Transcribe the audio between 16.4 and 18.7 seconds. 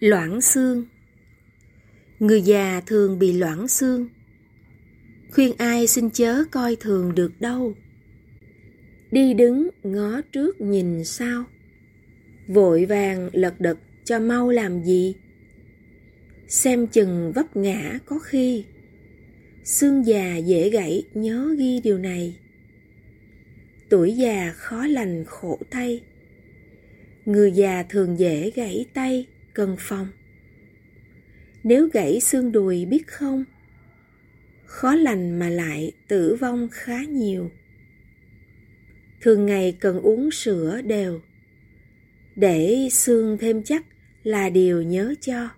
Xem chừng vấp ngã có khi.